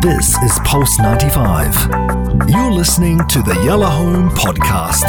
This 0.00 0.38
is 0.38 0.58
Pulse 0.64 0.98
95. 0.98 2.48
You're 2.48 2.72
listening 2.72 3.18
to 3.28 3.42
the 3.42 3.60
Yellow 3.66 3.84
Home 3.84 4.30
Podcast. 4.30 5.04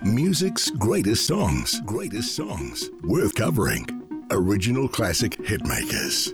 Music's 0.00 0.70
greatest 0.70 1.26
songs, 1.26 1.80
greatest 1.80 2.36
songs, 2.36 2.88
worth 3.02 3.34
covering. 3.34 3.84
Original 4.30 4.86
classic 4.86 5.32
hitmakers. 5.38 6.32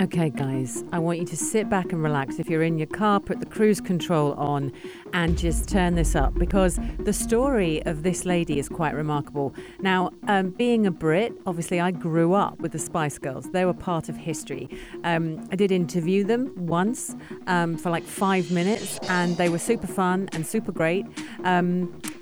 Okay, 0.00 0.28
guys, 0.28 0.82
I 0.92 0.98
want 0.98 1.20
you 1.20 1.24
to 1.26 1.36
sit 1.36 1.70
back 1.70 1.92
and 1.92 2.02
relax. 2.02 2.40
If 2.40 2.50
you're 2.50 2.64
in 2.64 2.78
your 2.78 2.88
car, 2.88 3.20
put 3.20 3.38
the 3.38 3.46
cruise 3.46 3.80
control 3.80 4.32
on 4.32 4.72
and 5.12 5.38
just 5.38 5.68
turn 5.68 5.94
this 5.94 6.16
up 6.16 6.34
because 6.34 6.80
the 6.98 7.12
story 7.12 7.80
of 7.86 8.02
this 8.02 8.24
lady 8.24 8.58
is 8.58 8.68
quite 8.68 8.92
remarkable. 8.92 9.54
Now, 9.78 10.10
um, 10.26 10.50
being 10.50 10.84
a 10.84 10.90
Brit, 10.90 11.32
obviously, 11.46 11.78
I 11.78 11.92
grew 11.92 12.34
up 12.34 12.58
with 12.58 12.72
the 12.72 12.78
Spice 12.78 13.18
Girls, 13.18 13.48
they 13.52 13.64
were 13.64 13.72
part 13.72 14.08
of 14.08 14.16
history. 14.16 14.68
Um, 15.04 15.46
I 15.52 15.56
did 15.56 15.70
interview 15.70 16.24
them 16.24 16.52
once 16.56 17.14
um, 17.46 17.76
for 17.76 17.90
like 17.90 18.02
five 18.02 18.50
minutes, 18.50 18.98
and 19.08 19.36
they 19.36 19.48
were 19.48 19.60
super 19.60 19.86
fun 19.86 20.28
and 20.32 20.44
super 20.44 20.72
great. 20.72 21.06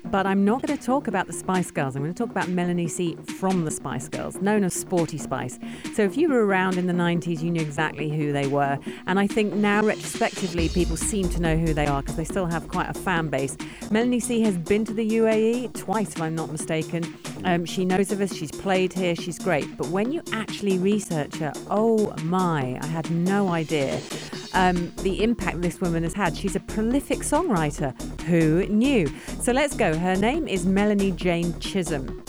But 0.05 0.27
I'm 0.27 0.45
not 0.45 0.61
going 0.61 0.77
to 0.77 0.83
talk 0.83 1.07
about 1.07 1.27
the 1.27 1.33
Spice 1.33 1.71
Girls. 1.71 1.95
I'm 1.95 2.03
going 2.03 2.13
to 2.13 2.17
talk 2.17 2.29
about 2.29 2.47
Melanie 2.47 2.87
C 2.87 3.15
from 3.39 3.65
the 3.65 3.71
Spice 3.71 4.09
Girls, 4.09 4.35
known 4.41 4.63
as 4.63 4.73
Sporty 4.73 5.17
Spice. 5.17 5.57
So 5.95 6.03
if 6.03 6.17
you 6.17 6.29
were 6.29 6.45
around 6.45 6.77
in 6.77 6.87
the 6.87 6.93
90s, 6.93 7.41
you 7.41 7.49
knew 7.49 7.61
exactly 7.61 8.09
who 8.09 8.31
they 8.31 8.47
were. 8.47 8.77
And 9.07 9.19
I 9.19 9.27
think 9.27 9.53
now, 9.53 9.81
retrospectively, 9.81 10.69
people 10.69 10.97
seem 10.97 11.29
to 11.29 11.41
know 11.41 11.57
who 11.57 11.73
they 11.73 11.87
are 11.87 12.01
because 12.01 12.17
they 12.17 12.25
still 12.25 12.45
have 12.45 12.67
quite 12.67 12.89
a 12.89 12.93
fan 12.93 13.29
base. 13.29 13.57
Melanie 13.91 14.19
C 14.19 14.41
has 14.41 14.57
been 14.57 14.85
to 14.85 14.93
the 14.93 15.09
UAE 15.09 15.73
twice, 15.73 16.13
if 16.15 16.21
I'm 16.21 16.35
not 16.35 16.51
mistaken. 16.51 17.03
Um, 17.43 17.65
she 17.65 17.85
knows 17.85 18.11
of 18.11 18.21
us, 18.21 18.35
she's 18.35 18.51
played 18.51 18.93
here, 18.93 19.15
she's 19.15 19.39
great. 19.39 19.77
But 19.77 19.87
when 19.87 20.11
you 20.11 20.21
actually 20.31 20.77
research 20.77 21.35
her, 21.37 21.53
oh 21.69 22.13
my, 22.23 22.77
I 22.81 22.85
had 22.85 23.09
no 23.09 23.49
idea 23.49 23.99
um, 24.53 24.91
the 24.97 25.23
impact 25.23 25.61
this 25.61 25.81
woman 25.81 26.03
has 26.03 26.13
had. 26.13 26.35
She's 26.35 26.55
a 26.55 26.59
prolific 26.59 27.19
songwriter. 27.19 27.93
Who 28.21 28.65
knew? 28.67 29.07
So 29.41 29.51
let's 29.51 29.75
go. 29.75 29.97
Her 29.97 30.15
name 30.15 30.47
is 30.47 30.65
Melanie 30.65 31.11
Jane 31.11 31.57
Chisholm 31.59 32.23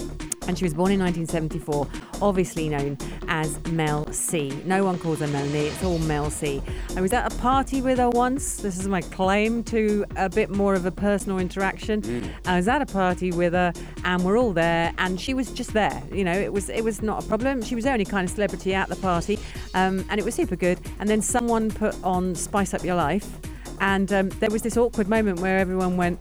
and 0.47 0.59
she 0.59 0.65
was 0.65 0.75
born 0.75 0.93
in 0.93 1.01
1974, 1.01 1.89
obviously 2.21 2.69
known 2.69 2.97
as 3.45 3.67
Mel 3.67 4.11
C. 4.11 4.49
No 4.65 4.85
one 4.85 4.99
calls 4.99 5.19
her 5.19 5.27
Melanie, 5.27 5.67
it's 5.67 5.85
all 5.85 5.99
Mel 5.99 6.31
C. 6.31 6.63
I 6.97 7.03
was 7.03 7.13
at 7.13 7.31
a 7.31 7.37
party 7.37 7.83
with 7.83 7.99
her 7.99 8.09
once. 8.09 8.57
This 8.57 8.79
is 8.79 8.89
my 8.89 9.03
claim 9.03 9.63
to 9.65 10.07
a 10.17 10.31
bit 10.31 10.49
more 10.49 10.75
of 10.75 10.87
a 10.87 10.91
personal 10.91 11.39
interaction. 11.39 12.01
Mm. 12.01 12.31
I 12.47 12.57
was 12.57 12.69
at 12.69 12.81
a 12.81 12.87
party 12.87 13.33
with 13.33 13.53
her, 13.53 13.75
and 14.05 14.25
we're 14.25 14.39
all 14.39 14.55
there, 14.55 14.95
and 14.97 15.21
she 15.21 15.35
was 15.35 15.53
just 15.53 15.75
there. 15.75 16.03
You 16.11 16.25
know, 16.25 16.33
it 16.33 16.55
was 16.55 16.71
it 16.71 16.83
was 16.83 17.03
not 17.03 17.23
a 17.23 17.29
problem. 17.29 17.61
She 17.63 17.75
was 17.75 17.85
the 17.85 17.93
only 17.93 18.07
kind 18.07 18.27
of 18.27 18.35
celebrity 18.35 18.73
at 18.73 18.89
the 18.89 18.97
party, 18.97 19.39
um, 19.75 20.07
and 20.09 20.19
it 20.19 20.25
was 20.25 20.35
super 20.35 20.57
good. 20.57 20.81
And 20.99 21.07
then 21.07 21.21
someone 21.21 21.71
put 21.71 21.95
on 22.03 22.35
Spice 22.35 22.73
Up 22.73 22.83
Your 22.83 22.97
Life, 22.97 23.29
and 23.83 24.11
um, 24.11 24.31
there 24.41 24.51
was 24.51 24.63
this 24.63 24.79
awkward 24.79 25.09
moment 25.09 25.41
where 25.41 25.59
everyone 25.59 25.99
went, 25.99 26.19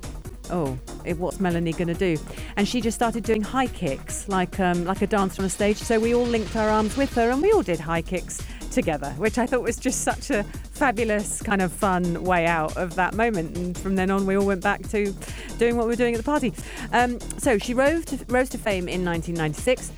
"Oh." 0.49 0.77
What's 1.17 1.39
Melanie 1.39 1.73
going 1.73 1.87
to 1.87 1.93
do? 1.93 2.17
And 2.55 2.67
she 2.67 2.81
just 2.81 2.95
started 2.95 3.23
doing 3.23 3.41
high 3.41 3.67
kicks, 3.67 4.27
like 4.27 4.59
um, 4.59 4.85
like 4.85 5.01
a 5.01 5.07
dancer 5.07 5.41
on 5.41 5.45
a 5.45 5.49
stage. 5.49 5.77
So 5.77 5.99
we 5.99 6.15
all 6.15 6.25
linked 6.25 6.55
our 6.55 6.69
arms 6.69 6.97
with 6.97 7.13
her, 7.15 7.29
and 7.29 7.41
we 7.41 7.51
all 7.51 7.63
did 7.63 7.79
high 7.79 8.01
kicks 8.01 8.41
together, 8.71 9.11
which 9.11 9.37
I 9.37 9.45
thought 9.45 9.61
was 9.61 9.77
just 9.77 10.01
such 10.01 10.31
a 10.31 10.43
fabulous 10.43 11.41
kind 11.41 11.61
of 11.61 11.71
fun 11.71 12.23
way 12.23 12.45
out 12.45 12.75
of 12.75 12.95
that 12.95 13.13
moment. 13.13 13.55
And 13.55 13.77
from 13.77 13.95
then 13.95 14.09
on, 14.09 14.25
we 14.25 14.35
all 14.35 14.45
went 14.45 14.63
back 14.63 14.87
to 14.89 15.13
doing 15.57 15.77
what 15.77 15.85
we 15.85 15.91
were 15.91 15.95
doing 15.95 16.15
at 16.15 16.17
the 16.17 16.23
party. 16.23 16.53
Um, 16.91 17.19
so 17.37 17.57
she 17.57 17.73
rose 17.73 18.05
to, 18.05 18.25
rose 18.27 18.49
to 18.49 18.57
fame 18.57 18.87
in 18.87 19.05
1996 19.05 19.91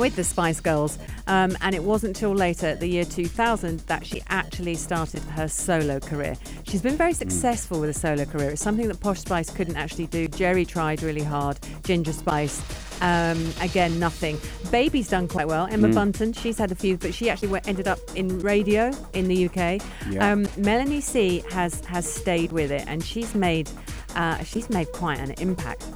with 0.00 0.16
the 0.16 0.24
Spice 0.24 0.60
Girls. 0.60 0.98
Um, 1.26 1.56
and 1.60 1.74
it 1.74 1.84
wasn't 1.84 2.16
until 2.16 2.32
later, 2.32 2.74
the 2.74 2.86
year 2.86 3.04
2000, 3.04 3.80
that 3.80 4.06
she 4.06 4.22
actually 4.28 4.74
started 4.74 5.22
her 5.24 5.46
solo 5.46 6.00
career. 6.00 6.36
She's 6.64 6.80
been 6.80 6.96
very 6.96 7.12
hmm. 7.12 7.18
successful 7.18 7.76
mm. 7.76 7.80
with 7.82 7.90
a 7.90 7.94
solo 7.94 8.24
career. 8.24 8.50
It's 8.50 8.62
something 8.62 8.88
that 8.88 8.98
Posh 9.00 9.20
Spice 9.20 9.50
couldn't 9.50 9.76
actually 9.76 10.06
do. 10.06 10.26
Geri 10.26 10.64
tried 10.64 11.02
really 11.02 11.22
hard, 11.22 11.58
Ginger 11.84 12.14
Spice. 12.14 12.62
Um, 13.02 13.52
again, 13.60 13.98
nothing. 13.98 14.38
Baby's 14.70 15.08
done 15.08 15.28
quite 15.28 15.46
well. 15.46 15.66
Emma 15.70 15.88
mm. 15.88 15.94
Bunton, 15.94 16.32
she's 16.32 16.58
had 16.58 16.72
a 16.72 16.74
few, 16.74 16.96
but 16.96 17.14
she 17.14 17.28
actually 17.28 17.48
went, 17.48 17.68
ended 17.68 17.86
up 17.86 17.98
in 18.14 18.40
radio 18.40 18.90
in 19.12 19.28
the 19.28 19.46
UK. 19.46 19.82
Yeah. 20.10 20.32
Um, 20.32 20.48
Melanie 20.56 21.00
C 21.00 21.42
has 21.50 21.84
has 21.84 22.10
stayed 22.10 22.52
with 22.52 22.70
it, 22.70 22.84
and 22.86 23.04
she's 23.04 23.34
made 23.34 23.70
uh, 24.14 24.42
she's 24.44 24.68
made 24.70 24.90
quite 24.92 25.18
an 25.18 25.32
impact. 25.32 25.86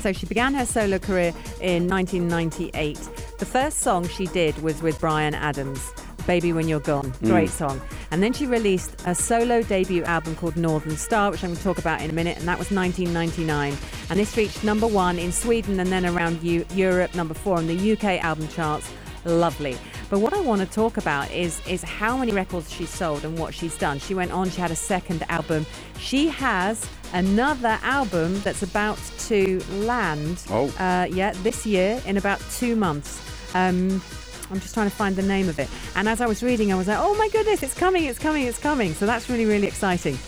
So 0.00 0.12
she 0.12 0.26
began 0.26 0.54
her 0.54 0.64
solo 0.64 0.98
career 0.98 1.32
in 1.60 1.88
1998. 1.88 2.98
The 3.38 3.46
first 3.46 3.78
song 3.78 4.08
she 4.08 4.26
did 4.26 4.60
was 4.64 4.82
with 4.82 5.00
Bryan 5.00 5.32
Adams. 5.32 5.92
Baby 6.26 6.52
When 6.52 6.66
You're 6.66 6.80
Gone. 6.80 7.12
Mm. 7.12 7.28
Great 7.28 7.50
mm. 7.50 7.52
song. 7.52 7.80
And 8.10 8.20
then 8.20 8.32
she 8.32 8.46
released 8.46 9.00
a 9.06 9.14
solo 9.14 9.62
debut 9.62 10.02
album 10.02 10.34
called 10.34 10.56
Northern 10.56 10.96
Star, 10.96 11.30
which 11.30 11.44
I'm 11.44 11.50
going 11.50 11.56
to 11.56 11.62
talk 11.62 11.78
about 11.78 12.02
in 12.02 12.10
a 12.10 12.12
minute, 12.12 12.36
and 12.36 12.48
that 12.48 12.58
was 12.58 12.72
1999. 12.72 13.78
And 14.10 14.18
this 14.18 14.36
reached 14.36 14.64
number 14.64 14.88
one 14.88 15.20
in 15.20 15.30
Sweden 15.30 15.78
and 15.78 15.92
then 15.92 16.04
around 16.04 16.42
U- 16.42 16.66
Europe, 16.74 17.14
number 17.14 17.32
four 17.32 17.56
on 17.56 17.68
the 17.68 17.92
UK 17.92 18.22
album 18.24 18.48
charts. 18.48 18.90
Lovely. 19.24 19.76
But 20.10 20.20
what 20.20 20.32
I 20.32 20.40
want 20.40 20.60
to 20.60 20.66
talk 20.66 20.96
about 20.96 21.30
is 21.30 21.60
is 21.66 21.82
how 21.82 22.16
many 22.16 22.32
records 22.32 22.72
she's 22.72 22.90
sold 22.90 23.24
and 23.24 23.38
what 23.38 23.52
she's 23.52 23.76
done. 23.76 23.98
She 23.98 24.14
went 24.14 24.32
on, 24.32 24.48
she 24.50 24.60
had 24.60 24.70
a 24.70 24.76
second 24.76 25.24
album. 25.28 25.66
She 25.98 26.28
has 26.28 26.88
another 27.12 27.78
album 27.82 28.40
that's 28.40 28.62
about 28.62 28.98
to 29.26 29.60
land. 29.70 30.42
Oh. 30.50 30.68
Uh, 30.78 31.06
yeah, 31.10 31.32
this 31.42 31.66
year 31.66 32.00
in 32.06 32.16
about 32.16 32.40
two 32.52 32.76
months. 32.76 33.22
Um, 33.54 34.02
I'm 34.50 34.60
just 34.60 34.72
trying 34.74 34.88
to 34.88 34.96
find 34.96 35.14
the 35.14 35.22
name 35.22 35.48
of 35.48 35.58
it. 35.58 35.68
And 35.94 36.08
as 36.08 36.20
I 36.20 36.26
was 36.26 36.42
reading, 36.42 36.72
I 36.72 36.76
was 36.76 36.88
like, 36.88 36.98
oh 36.98 37.14
my 37.16 37.28
goodness, 37.28 37.62
it's 37.62 37.74
coming, 37.74 38.04
it's 38.04 38.18
coming, 38.18 38.46
it's 38.46 38.58
coming. 38.58 38.94
So 38.94 39.04
that's 39.04 39.28
really, 39.28 39.44
really 39.44 39.66
exciting. 39.66 40.18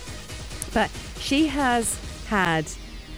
But 0.75 0.91
she 1.19 1.47
has 1.47 1.99
had 2.27 2.67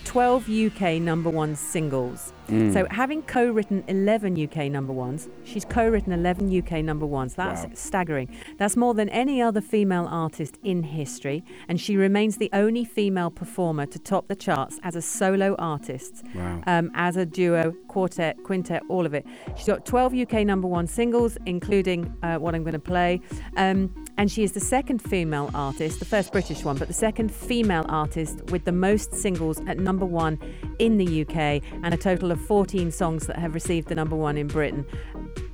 12 0.05 0.49
UK 0.49 1.01
number 1.01 1.31
one 1.31 1.57
singles. 1.57 2.33
Mm. 2.49 2.73
So, 2.73 2.87
having 2.91 3.23
co 3.23 3.51
written 3.51 3.85
11 3.89 4.43
UK 4.43 4.71
number 4.71 4.93
ones, 4.93 5.29
she's 5.45 5.65
co 5.65 5.89
written 5.89 6.13
11 6.13 6.57
UK 6.57 6.85
number 6.85 7.07
ones. 7.07 7.35
That's 7.35 7.65
wow. 7.65 7.71
staggering. 7.75 8.37
That's 8.59 8.77
more 8.77 8.95
than 8.95 9.09
any 9.11 9.41
other 9.41 9.61
female 9.61 10.07
artist 10.11 10.59
in 10.63 10.83
history. 10.83 11.45
And 11.69 11.81
she 11.81 11.97
remains 11.97 12.39
the 12.39 12.51
only 12.53 12.85
female 12.85 13.31
performer 13.31 13.87
to 13.87 13.99
top 13.99 14.29
the 14.29 14.37
charts 14.37 14.81
as 14.83 14.97
a 14.97 15.03
solo 15.03 15.55
artist, 15.59 16.25
wow. 16.35 16.63
um, 16.67 16.91
as 16.95 17.17
a 17.17 17.25
duo, 17.25 17.73
quartet, 17.89 18.43
quintet, 18.45 18.83
all 18.89 19.07
of 19.07 19.15
it. 19.15 19.25
She's 19.57 19.67
got 19.67 19.87
12 19.87 20.15
UK 20.15 20.45
number 20.45 20.67
one 20.67 20.87
singles, 20.87 21.39
including 21.47 22.13
uh, 22.23 22.37
what 22.39 22.55
I'm 22.55 22.63
going 22.63 22.73
to 22.73 22.79
play. 22.79 23.21
Um, 23.57 23.95
and 24.19 24.31
she 24.31 24.43
is 24.43 24.53
the 24.53 24.61
second 24.61 24.99
female 24.99 25.51
artist, 25.55 25.99
the 25.99 26.05
first 26.05 26.33
British 26.33 26.65
one, 26.65 26.77
but 26.77 26.89
the 26.89 26.95
second 26.95 27.33
female 27.33 27.87
artist 27.89 28.43
with 28.51 28.65
the 28.65 28.73
most 28.73 29.15
singles 29.15 29.61
at 29.67 29.79
number 29.79 30.05
one 30.05 30.39
in 30.79 30.99
the 30.99 31.23
UK 31.23 31.63
and 31.83 31.95
a 31.95 31.97
total 31.97 32.32
of 32.33 32.41
14 32.41 32.91
songs 32.91 33.27
that 33.27 33.37
have 33.37 33.55
received 33.55 33.89
the 33.89 33.95
number 33.95 34.17
one 34.17 34.37
in 34.37 34.49
Britain, 34.49 34.85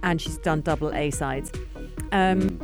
and 0.03 0.21
she's 0.21 0.39
done 0.39 0.63
double 0.63 0.93
A 0.95 1.11
sides. 1.11 1.53
Um, 2.13 2.59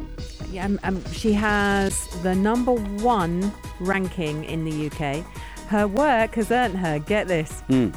yeah, 0.50 0.64
um, 0.64 0.80
um, 0.84 1.12
she 1.12 1.32
has 1.32 2.06
the 2.22 2.34
number 2.34 2.72
one 2.72 3.52
ranking 3.80 4.44
in 4.44 4.64
the 4.64 4.86
UK. 4.86 5.24
Her 5.68 5.86
work 5.86 6.36
has 6.36 6.50
earned 6.50 6.78
her, 6.78 6.98
get 6.98 7.28
this. 7.28 7.62
Mm. 7.68 7.94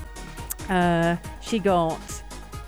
Uh, 0.70 1.16
she 1.40 1.60
got, 1.60 2.02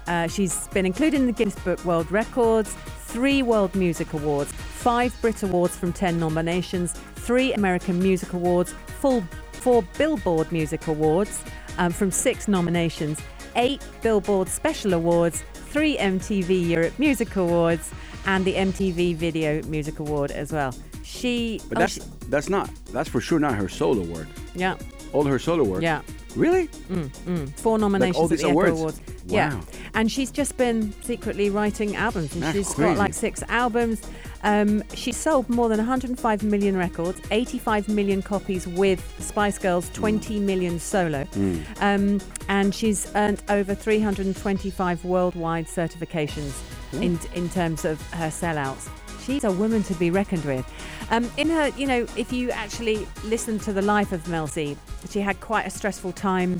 uh, 0.07 0.27
she's 0.27 0.67
been 0.69 0.85
included 0.85 1.19
in 1.19 1.25
the 1.25 1.33
Guinness 1.33 1.55
Book 1.55 1.83
World 1.83 2.09
Records, 2.11 2.73
three 2.99 3.41
World 3.41 3.75
Music 3.75 4.13
Awards, 4.13 4.51
five 4.51 5.19
Brit 5.21 5.43
Awards 5.43 5.75
from 5.75 5.91
10 5.91 6.19
nominations, 6.19 6.93
three 7.15 7.53
American 7.53 7.99
Music 8.01 8.31
Awards, 8.33 8.73
full 8.99 9.23
four 9.59 9.83
Billboard 9.97 10.51
Music 10.51 10.87
Awards 10.87 11.43
um, 11.77 11.91
from 11.91 12.11
six 12.11 12.47
nominations, 12.47 13.19
eight 13.55 13.81
Billboard 14.01 14.47
Special 14.47 14.93
Awards, 14.93 15.43
three 15.53 15.97
MTV 15.97 16.67
Europe 16.67 16.97
Music 16.99 17.35
Awards, 17.35 17.91
and 18.25 18.45
the 18.45 18.53
MTV 18.55 19.15
Video 19.15 19.61
Music 19.63 19.99
Award 19.99 20.31
as 20.31 20.51
well. 20.51 20.73
She. 21.03 21.59
But 21.69 21.77
oh, 21.77 21.81
that's 21.81 21.93
she, 21.93 22.01
that's 22.29 22.49
not 22.49 22.69
that's 22.91 23.09
for 23.09 23.21
sure 23.21 23.39
not 23.39 23.55
her 23.55 23.69
solo 23.69 24.03
work. 24.03 24.27
Yeah. 24.55 24.77
All 25.13 25.23
her 25.23 25.39
solo 25.39 25.63
work. 25.63 25.81
Yeah. 25.81 26.01
Really? 26.35 26.67
Mm, 26.89 27.09
mm. 27.09 27.59
Four 27.59 27.79
nominations 27.79 28.15
like 28.15 28.21
all 28.21 28.27
these 28.27 28.43
at 28.43 28.47
the 28.47 28.51
awards. 28.51 28.69
Echo 28.69 28.79
Awards. 28.79 29.01
Wow. 29.25 29.35
Yeah. 29.35 29.61
And 29.95 30.11
she's 30.11 30.31
just 30.31 30.57
been 30.57 30.93
secretly 31.01 31.49
writing 31.49 31.95
albums, 31.95 32.33
and 32.33 32.43
That's 32.43 32.55
she's 32.55 32.73
crazy. 32.73 32.93
got 32.93 32.99
like 32.99 33.13
six 33.13 33.41
albums. 33.49 34.01
Um, 34.43 34.83
she 34.93 35.11
sold 35.11 35.49
more 35.49 35.69
than 35.69 35.77
105 35.77 36.43
million 36.43 36.77
records, 36.77 37.21
85 37.31 37.89
million 37.89 38.21
copies 38.21 38.67
with 38.67 39.03
Spice 39.19 39.57
Girls, 39.57 39.89
20 39.91 40.39
million 40.39 40.79
solo. 40.79 41.23
Mm. 41.25 41.63
Um, 41.81 42.21
and 42.47 42.73
she's 42.73 43.11
earned 43.15 43.41
over 43.49 43.75
325 43.75 45.03
worldwide 45.05 45.67
certifications 45.67 46.61
in, 46.93 47.19
in 47.33 47.49
terms 47.49 47.85
of 47.85 48.01
her 48.13 48.27
sellouts. 48.27 48.89
She's 49.23 49.43
a 49.43 49.51
woman 49.51 49.83
to 49.83 49.93
be 49.95 50.09
reckoned 50.09 50.45
with. 50.45 50.65
Um, 51.11 51.29
in 51.37 51.49
her, 51.49 51.67
you 51.69 51.85
know, 51.85 52.07
if 52.15 52.31
you 52.31 52.49
actually 52.51 53.07
listen 53.25 53.59
to 53.59 53.73
the 53.73 53.81
life 53.81 54.11
of 54.11 54.27
Mel 54.27 54.47
C, 54.47 54.77
she 55.09 55.19
had 55.19 55.39
quite 55.39 55.67
a 55.67 55.69
stressful 55.69 56.13
time 56.13 56.59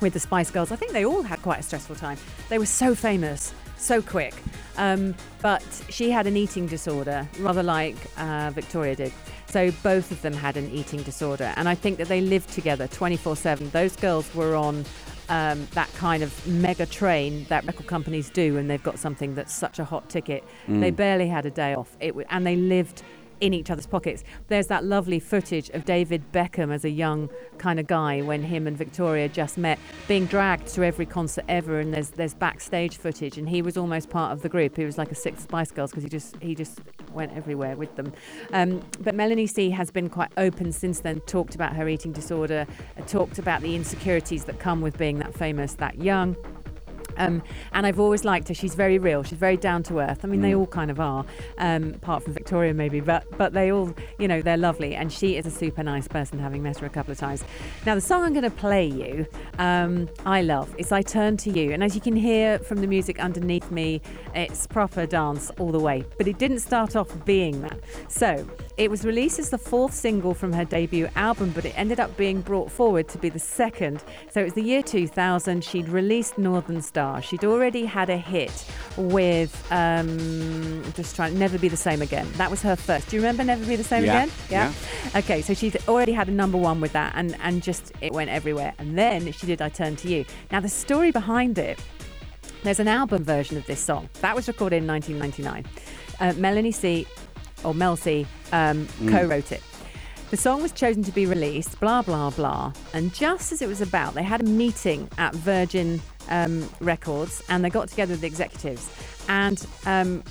with 0.00 0.12
the 0.12 0.20
Spice 0.20 0.50
Girls. 0.50 0.70
I 0.70 0.76
think 0.76 0.92
they 0.92 1.04
all 1.04 1.22
had 1.22 1.40
quite 1.42 1.60
a 1.60 1.62
stressful 1.62 1.96
time. 1.96 2.18
They 2.48 2.58
were 2.58 2.66
so 2.66 2.94
famous 2.94 3.54
so 3.76 4.02
quick. 4.02 4.34
Um, 4.76 5.14
but 5.42 5.64
she 5.88 6.10
had 6.10 6.26
an 6.26 6.36
eating 6.36 6.66
disorder, 6.66 7.26
rather 7.38 7.62
like 7.62 7.96
uh, 8.18 8.50
Victoria 8.54 8.94
did. 8.94 9.12
So 9.48 9.70
both 9.82 10.10
of 10.10 10.20
them 10.22 10.32
had 10.34 10.56
an 10.56 10.70
eating 10.70 11.02
disorder, 11.02 11.52
and 11.56 11.68
I 11.68 11.74
think 11.74 11.98
that 11.98 12.08
they 12.08 12.20
lived 12.20 12.50
together 12.50 12.88
24 12.88 13.36
7. 13.36 13.70
Those 13.70 13.96
girls 13.96 14.34
were 14.34 14.54
on 14.54 14.84
um, 15.28 15.66
that 15.72 15.92
kind 15.94 16.22
of 16.22 16.46
mega 16.46 16.86
train 16.86 17.44
that 17.48 17.64
record 17.64 17.86
companies 17.86 18.28
do, 18.30 18.56
and 18.58 18.68
they've 18.68 18.82
got 18.82 18.98
something 18.98 19.34
that's 19.34 19.54
such 19.54 19.78
a 19.78 19.84
hot 19.84 20.08
ticket. 20.08 20.44
Mm. 20.66 20.80
They 20.80 20.90
barely 20.90 21.28
had 21.28 21.46
a 21.46 21.50
day 21.50 21.74
off, 21.74 21.96
it 22.00 22.08
w- 22.08 22.26
and 22.30 22.46
they 22.46 22.56
lived 22.56 23.02
in 23.40 23.54
each 23.54 23.70
other's 23.70 23.86
pockets. 23.86 24.24
There's 24.48 24.66
that 24.68 24.84
lovely 24.84 25.20
footage 25.20 25.70
of 25.70 25.84
David 25.84 26.22
Beckham 26.32 26.72
as 26.72 26.84
a 26.84 26.90
young 26.90 27.28
kind 27.58 27.78
of 27.78 27.86
guy 27.86 28.22
when 28.22 28.42
him 28.42 28.66
and 28.66 28.76
Victoria 28.76 29.28
just 29.28 29.58
met, 29.58 29.78
being 30.08 30.26
dragged 30.26 30.68
to 30.68 30.84
every 30.84 31.06
concert 31.06 31.44
ever. 31.48 31.80
And 31.80 31.92
there's 31.92 32.10
there's 32.10 32.34
backstage 32.34 32.96
footage, 32.96 33.38
and 33.38 33.48
he 33.48 33.62
was 33.62 33.76
almost 33.76 34.10
part 34.10 34.32
of 34.32 34.42
the 34.42 34.48
group. 34.48 34.76
He 34.76 34.84
was 34.84 34.98
like 34.98 35.10
a 35.10 35.14
sixth 35.14 35.44
Spice 35.44 35.70
Girls 35.70 35.90
because 35.90 36.02
he 36.02 36.08
just 36.08 36.36
he 36.40 36.54
just 36.54 36.80
went 37.12 37.36
everywhere 37.36 37.76
with 37.76 37.94
them. 37.96 38.12
Um, 38.52 38.82
but 39.00 39.14
Melanie 39.14 39.46
C 39.46 39.70
has 39.70 39.90
been 39.90 40.08
quite 40.08 40.30
open 40.36 40.72
since 40.72 41.00
then. 41.00 41.20
Talked 41.20 41.54
about 41.54 41.74
her 41.74 41.88
eating 41.88 42.12
disorder, 42.12 42.66
talked 43.06 43.38
about 43.38 43.62
the 43.62 43.74
insecurities 43.74 44.44
that 44.44 44.58
come 44.58 44.80
with 44.80 44.98
being 44.98 45.18
that 45.18 45.34
famous, 45.34 45.74
that 45.74 45.98
young. 45.98 46.36
Um, 47.16 47.42
and 47.72 47.86
I've 47.86 48.00
always 48.00 48.24
liked 48.24 48.48
her. 48.48 48.54
She's 48.54 48.74
very 48.74 48.98
real. 48.98 49.22
She's 49.22 49.38
very 49.38 49.56
down 49.56 49.82
to 49.84 50.00
earth. 50.00 50.24
I 50.24 50.28
mean, 50.28 50.40
they 50.40 50.54
all 50.54 50.66
kind 50.66 50.90
of 50.90 51.00
are, 51.00 51.24
um, 51.58 51.94
apart 51.94 52.22
from 52.22 52.32
Victoria 52.32 52.74
maybe, 52.74 53.00
but 53.00 53.24
but 53.38 53.52
they 53.52 53.72
all, 53.72 53.94
you 54.18 54.28
know, 54.28 54.42
they're 54.42 54.56
lovely. 54.56 54.94
And 54.94 55.12
she 55.12 55.36
is 55.36 55.46
a 55.46 55.50
super 55.50 55.82
nice 55.82 56.08
person, 56.08 56.38
having 56.38 56.62
met 56.62 56.78
her 56.78 56.86
a 56.86 56.90
couple 56.90 57.12
of 57.12 57.18
times. 57.18 57.44
Now, 57.84 57.94
the 57.94 58.00
song 58.00 58.24
I'm 58.24 58.32
going 58.32 58.42
to 58.44 58.50
play 58.50 58.86
you, 58.86 59.26
um, 59.58 60.08
I 60.24 60.42
love. 60.42 60.74
It's 60.78 60.92
"I 60.92 61.02
Turn 61.02 61.36
to 61.38 61.50
You," 61.50 61.72
and 61.72 61.82
as 61.82 61.94
you 61.94 62.00
can 62.00 62.16
hear 62.16 62.58
from 62.58 62.80
the 62.80 62.86
music 62.86 63.18
underneath 63.20 63.70
me, 63.70 64.00
it's 64.34 64.66
proper 64.66 65.06
dance 65.06 65.50
all 65.58 65.72
the 65.72 65.80
way. 65.80 66.04
But 66.18 66.28
it 66.28 66.38
didn't 66.38 66.60
start 66.60 66.96
off 66.96 67.08
being 67.24 67.60
that. 67.62 67.78
So 68.08 68.46
it 68.76 68.90
was 68.90 69.04
released 69.04 69.38
as 69.38 69.50
the 69.50 69.58
fourth 69.58 69.94
single 69.94 70.34
from 70.34 70.52
her 70.52 70.64
debut 70.64 71.08
album, 71.16 71.52
but 71.54 71.64
it 71.64 71.74
ended 71.76 72.00
up 72.00 72.16
being 72.16 72.40
brought 72.40 72.70
forward 72.70 73.08
to 73.08 73.18
be 73.18 73.28
the 73.28 73.38
second. 73.38 74.02
So 74.30 74.40
it 74.40 74.44
was 74.44 74.54
the 74.54 74.62
year 74.62 74.82
2000. 74.82 75.64
She'd 75.64 75.88
released 75.88 76.38
Northern 76.38 76.82
Star. 76.82 77.05
She'd 77.20 77.44
already 77.44 77.84
had 77.84 78.10
a 78.10 78.16
hit 78.16 78.64
with 78.96 79.66
um, 79.70 80.82
just 80.94 81.16
trying 81.16 81.38
Never 81.38 81.58
Be 81.58 81.68
the 81.68 81.76
Same 81.76 82.02
Again. 82.02 82.28
That 82.32 82.50
was 82.50 82.62
her 82.62 82.76
first. 82.76 83.08
Do 83.08 83.16
you 83.16 83.22
remember 83.22 83.44
Never 83.44 83.64
Be 83.64 83.76
the 83.76 83.84
Same 83.84 84.04
Yeah, 84.04 84.24
Again? 84.24 84.34
Yeah. 84.50 84.72
Okay, 85.16 85.42
so 85.42 85.54
she'd 85.54 85.76
already 85.88 86.12
had 86.12 86.28
a 86.28 86.32
number 86.32 86.58
one 86.58 86.80
with 86.80 86.92
that, 86.92 87.12
and 87.16 87.36
and 87.40 87.62
just 87.62 87.92
it 88.00 88.12
went 88.12 88.30
everywhere. 88.30 88.74
And 88.78 88.98
then 88.98 89.32
she 89.32 89.46
did 89.46 89.62
I 89.62 89.68
Turn 89.68 89.96
to 89.96 90.08
You. 90.08 90.24
Now 90.50 90.60
the 90.60 90.68
story 90.68 91.10
behind 91.10 91.58
it. 91.58 91.78
There's 92.62 92.80
an 92.80 92.88
album 92.88 93.22
version 93.22 93.56
of 93.56 93.66
this 93.66 93.78
song 93.78 94.08
that 94.22 94.34
was 94.34 94.48
recorded 94.48 94.78
in 94.78 94.86
1999. 94.88 95.64
Uh, 96.18 96.32
Melanie 96.40 96.72
C 96.72 97.06
or 97.62 97.74
Mel 97.74 97.96
C 97.96 98.26
um, 98.52 98.88
co-wrote 99.08 99.52
it. 99.52 99.62
The 100.30 100.36
song 100.36 100.60
was 100.60 100.72
chosen 100.72 101.04
to 101.04 101.12
be 101.12 101.24
released, 101.24 101.78
blah, 101.78 102.02
blah, 102.02 102.30
blah. 102.30 102.72
And 102.92 103.14
just 103.14 103.52
as 103.52 103.62
it 103.62 103.68
was 103.68 103.80
about, 103.80 104.14
they 104.14 104.24
had 104.24 104.40
a 104.40 104.44
meeting 104.44 105.08
at 105.18 105.32
Virgin 105.36 106.02
um, 106.28 106.68
Records 106.80 107.42
and 107.48 107.64
they 107.64 107.70
got 107.70 107.88
together 107.88 108.12
with 108.12 108.20
the 108.20 108.26
executives. 108.26 108.90
And 109.28 109.64
um, 109.86 110.22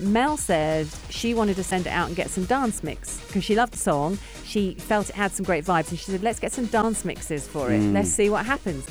Mel 0.00 0.36
said 0.36 0.88
she 1.10 1.34
wanted 1.34 1.56
to 1.56 1.64
send 1.64 1.86
it 1.86 1.90
out 1.90 2.08
and 2.08 2.16
get 2.16 2.30
some 2.30 2.44
dance 2.44 2.82
mix 2.82 3.20
because 3.26 3.44
she 3.44 3.54
loved 3.54 3.74
the 3.74 3.78
song. 3.78 4.18
She 4.44 4.74
felt 4.74 5.10
it 5.10 5.14
had 5.14 5.32
some 5.32 5.44
great 5.44 5.64
vibes. 5.64 5.90
And 5.90 5.98
she 5.98 6.10
said, 6.10 6.22
let's 6.22 6.40
get 6.40 6.52
some 6.52 6.66
dance 6.66 7.04
mixes 7.04 7.46
for 7.46 7.70
it. 7.70 7.80
Let's 7.92 8.10
see 8.10 8.30
what 8.30 8.46
happens. 8.46 8.86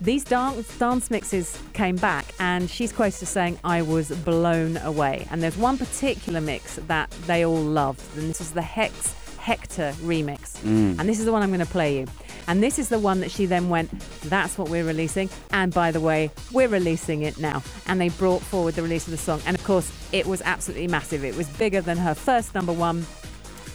These 0.00 0.24
dance, 0.24 0.78
dance 0.78 1.10
mixes 1.10 1.58
came 1.74 1.96
back, 1.96 2.24
and 2.38 2.70
she's 2.70 2.90
quoted 2.90 3.22
as 3.22 3.28
saying, 3.28 3.58
I 3.64 3.82
was 3.82 4.10
blown 4.10 4.78
away. 4.78 5.26
And 5.30 5.42
there's 5.42 5.58
one 5.58 5.76
particular 5.76 6.40
mix 6.40 6.76
that 6.76 7.10
they 7.26 7.44
all 7.44 7.60
loved, 7.60 8.00
and 8.16 8.30
this 8.30 8.38
was 8.38 8.52
the 8.52 8.62
Hex 8.62 9.14
Hector 9.36 9.92
remix. 10.00 10.56
And 10.98 11.06
this 11.06 11.18
is 11.18 11.26
the 11.26 11.32
one 11.32 11.42
I'm 11.42 11.50
going 11.50 11.60
to 11.60 11.66
play 11.66 11.98
you. 11.98 12.06
And 12.48 12.62
this 12.62 12.78
is 12.78 12.88
the 12.88 12.98
one 12.98 13.20
that 13.20 13.30
she 13.30 13.46
then 13.46 13.68
went, 13.68 13.90
That's 14.22 14.58
what 14.58 14.68
we're 14.68 14.84
releasing. 14.84 15.28
And 15.52 15.72
by 15.72 15.90
the 15.90 16.00
way, 16.00 16.30
we're 16.52 16.68
releasing 16.68 17.22
it 17.22 17.38
now. 17.38 17.62
And 17.86 18.00
they 18.00 18.08
brought 18.10 18.42
forward 18.42 18.74
the 18.74 18.82
release 18.82 19.06
of 19.06 19.12
the 19.12 19.18
song. 19.18 19.40
And 19.46 19.56
of 19.56 19.64
course, 19.64 19.92
it 20.12 20.26
was 20.26 20.42
absolutely 20.42 20.88
massive. 20.88 21.24
It 21.24 21.36
was 21.36 21.48
bigger 21.48 21.80
than 21.80 21.98
her 21.98 22.14
first 22.14 22.54
number 22.54 22.72
one 22.72 23.06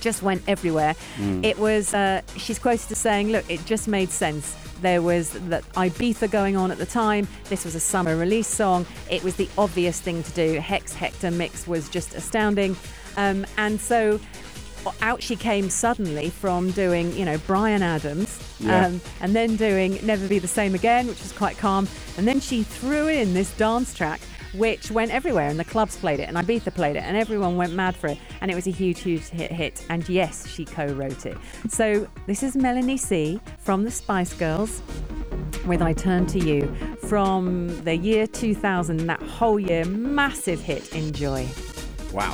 just 0.06 0.22
went 0.22 0.44
everywhere. 0.48 0.94
It 1.44 1.58
was, 1.58 1.92
uh, 1.92 2.22
she's 2.38 2.60
quoted 2.60 2.92
as 2.92 2.98
saying, 3.00 3.32
look, 3.32 3.50
it 3.50 3.66
just 3.66 3.88
made 3.88 4.12
sense. 4.12 4.56
There 4.82 5.02
was 5.02 5.32
the 5.32 5.64
Ibiza 5.74 6.30
going 6.30 6.56
on 6.56 6.70
at 6.70 6.78
the 6.78 6.86
time. 6.86 7.28
This 7.50 7.66
was 7.66 7.74
a 7.74 7.80
summer 7.80 8.16
release 8.16 8.48
song. 8.48 8.86
It 9.10 9.24
was 9.24 9.36
the 9.36 9.50
obvious 9.58 10.00
thing 10.00 10.22
to 10.22 10.32
do. 10.34 10.60
Hex 10.60 10.94
Hector 10.94 11.32
mix 11.32 11.66
was 11.66 11.90
just 11.90 12.14
astounding. 12.14 12.76
Um, 13.18 13.48
and 13.58 13.82
so 13.82 14.20
out 15.02 15.22
she 15.22 15.36
came 15.36 15.70
suddenly 15.70 16.30
from 16.30 16.72
doing, 16.72 17.12
you 17.16 17.26
know, 17.26 17.38
Bryan 17.40 17.82
Adams 17.84 18.40
Yeah. 18.60 18.88
um, 18.88 19.02
and 19.22 19.36
then 19.36 19.56
doing 19.56 20.00
Never 20.04 20.28
Be 20.28 20.40
the 20.40 20.48
Same 20.48 20.76
Again, 20.76 21.08
which 21.08 21.22
was 21.22 21.32
quite 21.32 21.58
calm. 21.58 21.88
And 22.18 22.28
then 22.28 22.40
she 22.40 22.64
threw 22.64 23.08
in 23.08 23.34
this 23.34 23.52
dance 23.58 23.94
track, 23.94 24.22
which 24.54 24.90
went 24.92 25.12
everywhere, 25.12 25.50
and 25.50 25.60
the 25.60 25.66
clubs 25.66 25.98
played 25.98 26.20
it, 26.22 26.30
and 26.30 26.38
Ibiza 26.38 26.74
played 26.74 26.96
it, 26.96 27.04
and 27.04 27.18
everyone 27.18 27.58
went 27.58 27.74
mad 27.74 27.96
for 27.96 28.08
it. 28.08 28.18
And 28.40 28.50
it 28.50 28.56
was 28.56 28.68
a 28.68 28.72
huge, 28.72 29.02
huge 29.02 29.28
hit. 29.28 29.52
hit. 29.52 29.86
And 29.90 30.08
yes, 30.08 30.48
she 30.48 30.64
co 30.66 30.86
wrote 30.88 31.26
it. 31.26 31.38
So 31.68 32.08
this 32.26 32.42
is 32.44 32.56
Melanie 32.56 32.98
C 32.98 33.40
from 33.60 33.84
the 33.84 33.92
Spice 33.92 34.34
Girls 34.34 34.82
with 35.66 35.82
I 35.82 35.94
Turn 35.94 36.26
to 36.28 36.40
You 36.40 36.74
from 37.08 37.68
the 37.84 37.96
year 37.98 38.28
2000, 38.28 39.08
that 39.08 39.22
whole 39.22 39.60
year, 39.60 39.84
massive 39.86 40.62
hit. 40.62 40.94
Enjoy. 40.96 41.48
Wow. 42.14 42.34